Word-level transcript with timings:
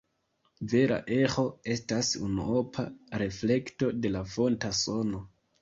Vera 0.71 0.95
eĥo 1.17 1.43
estas 1.75 2.09
unuopa 2.29 2.87
reflekto 3.25 3.93
de 4.07 4.15
la 4.19 4.25
fonta 4.33 4.77
sono. 4.85 5.25